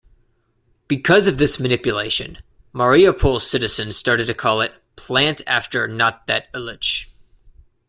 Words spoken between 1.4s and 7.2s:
manipulation, Mariupol citizens started to call it "Plant after not-that-Illich".